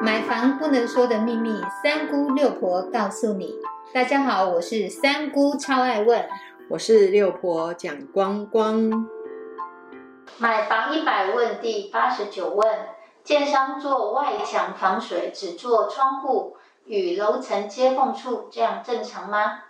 [0.00, 3.56] 买房不能说的秘密，三姑六婆告诉你。
[3.92, 6.28] 大家好，我是三姑，超爱问。
[6.70, 9.08] 我是六婆蒋光光。
[10.36, 12.78] 买房一百问第八十九问：
[13.24, 19.62] 建商做外墙防水，只做窗户与楼层接缝处，这样正常吗？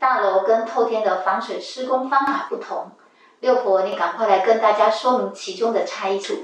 [0.00, 2.90] 大楼跟透天的防水施工方法不同，
[3.38, 6.34] 六婆你赶快来跟大家说明其中的差异处。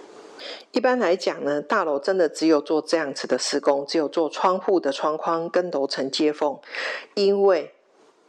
[0.72, 6.58] 一般来讲呢，大楼真的只有做这样子的施工，只有做窗户的窗框跟楼层接缝，
[7.14, 7.72] 因为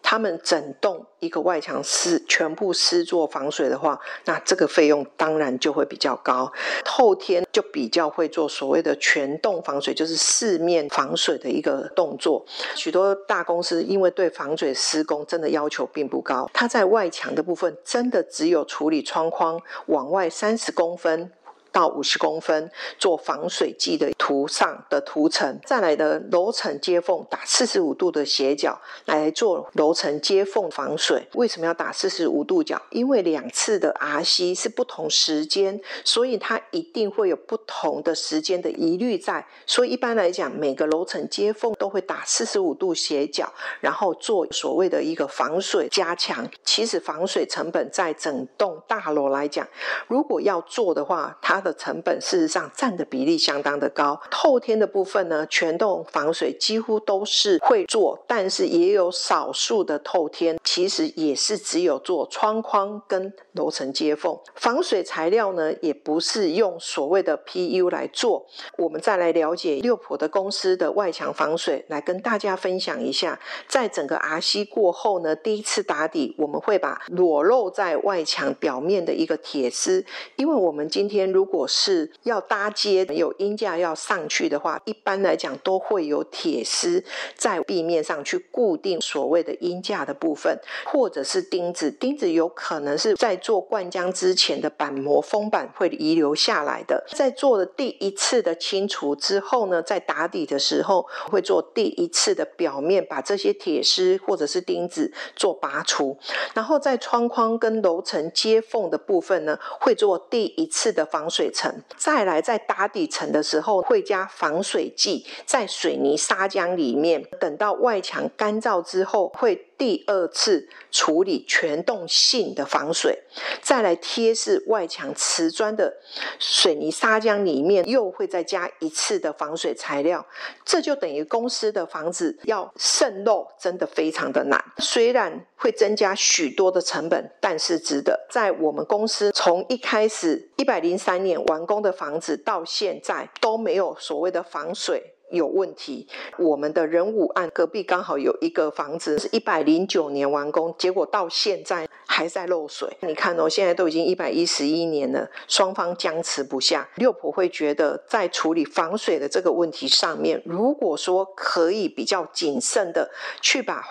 [0.07, 6.51] 他们整栋一个外墙施全部施做防水的话，那这个费用当然就会比较高。
[6.85, 12.45] 后天就比较会做所谓的全栋防水，就是四面防水的一个动作。
[12.75, 21.31] 许多大公司因为对防水施工真的要求并不高，它在外墙的部分真的只有处理窗框往外三十公分。
[21.75, 31.27] 到五十公分做防水剂的涂上的涂层，再来的楼层接缝打四十五度的斜角来做楼层接缝防水。
[31.33, 32.81] 为什么要打四十五度角？
[32.91, 39.45] 因为两次的 RC 是不同时间，所以它一定会有不同的时间的疑虑在。
[39.65, 46.49] 所以一般来讲，每个楼层接缝都会打四十五度斜角，然后做所谓的一个防水加强。
[46.63, 49.67] 其实防水成本在整栋大楼来讲，
[50.07, 54.21] 如果要做的话，它的成本事实上占的比例相当的高。
[54.29, 64.37] 透天的部分呢，全栋防水几乎都是会做，但是也有少数的透天，其实也是只有做窗框跟楼层接缝。
[64.53, 68.45] 防水材料呢，也不是用所谓的 PU 来做。
[68.77, 73.39] 我们再来了解六婆的公司的外墙防水，来跟大家分享一下。
[73.67, 80.05] 在整个 RC 过后呢，第一次打底，我们会把裸露在外墙表面的一个铁丝，
[80.35, 87.03] 因为我们今天如果果是要搭接有音架要上去的话，一般来讲都会有铁丝
[87.35, 91.89] 在壁面上去固定所谓的音架的部分，或者是钉子。
[91.91, 97.05] 钉子有可能是在做灌浆之前的板模封板会遗留下来的。
[97.09, 106.17] 在做了第一次的清除之后呢，在打底的时候会做第一次的表面，把这些铁丝或者是钉子做拔除。
[106.53, 111.51] 然后在窗框跟楼层接缝的部分呢，会做第一次的防水。
[111.53, 119.65] 层再来，在打底层的时候会加防水剂，在水泥砂浆里面，等到外墙干燥之后会。
[119.77, 123.19] 第二次处理全动性的防水，
[123.61, 125.93] 再来贴饰外墙瓷砖的
[126.39, 130.25] 水泥砂浆里面，又会再加一次的防水材料，
[130.63, 134.63] 这就等于公司的房子要渗漏，真的非常的难。
[134.77, 138.27] 虽然会增加许多的成本，但是值得。
[138.29, 145.13] 在我们公司从一开始一百零三年完工的房子到现在都没有所谓的防水。
[145.31, 152.87] 有问题，我们的人武案隔壁刚好有一个房子是一百零九年完工，结果到现在还在漏水。
[153.01, 156.87] 你看哦，现在都已经一百一十一年了，双方僵持不下。
[156.97, 163.09] 六婆会觉得在处理防水的这个问题上面，如果说可以比较谨慎的
[163.41, 163.83] 去把。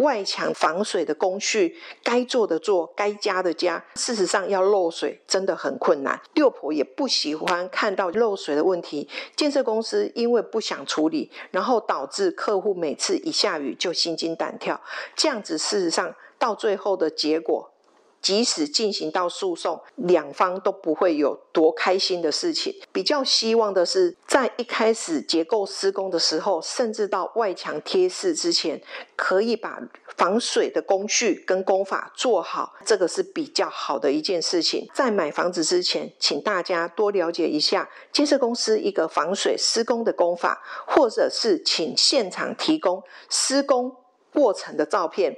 [0.00, 3.82] 外墙防水的工序，该做的做，该加的加。
[3.94, 6.20] 事实上，要漏水真的很困难。
[6.34, 9.08] 六婆也不喜欢看到漏水的问题。
[9.36, 14.80] 建设公司因为不想处理，然后导致客户每次一下雨就心惊胆跳。
[15.14, 17.70] 这样子，事实上到最后的结果。
[18.20, 22.74] 即使进行到诉讼，两方都不会有多开心的事情。
[22.92, 28.80] 比较希望的是，在一开始结构施工的时候，甚至到外墙贴饰之前，
[29.16, 29.80] 可以把
[30.16, 34.86] 防水的工序跟工法做好，这个是比较好的一件事情。
[34.92, 43.96] 在买房子之前，请大家多了解一下建设公司一个防水施工的工法，或者是请现场提供施工
[44.32, 45.36] 过程的照片。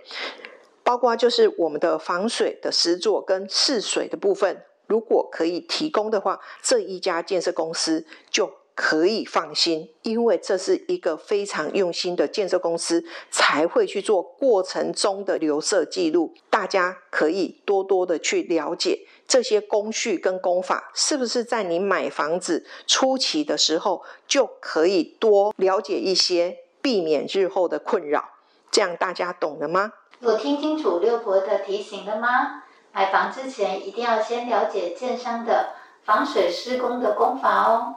[0.93, 16.35] 包括就是我们的防水的施作跟试水的部分，如果可以提供的话，这一家建设公司就可以放心，因为这是一个非常用心的建设公司才会去做过程中的留色记录。
[16.51, 28.29] 大家可以多多的去了解这些工序跟工法，是不是在你买房子初期的时候就可以多了解一些，避免日后的困扰。
[28.73, 29.93] 这样大家懂了吗？
[30.19, 32.63] 有听清楚六婆的提醒了吗？
[32.93, 35.75] 买房之前一定要先了解建商的
[36.05, 37.97] 防水施工的工法哦。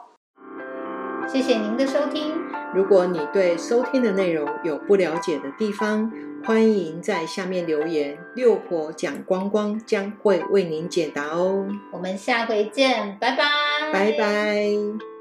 [1.26, 2.34] 谢谢您的收听。
[2.74, 6.12] 如果你对收听的内容有不了解的地方，
[6.44, 11.66] 欢迎在下面留言，六婆讲光光将会为您解答哦。
[11.92, 13.44] 我们下回见，拜拜，
[13.92, 15.15] 拜拜。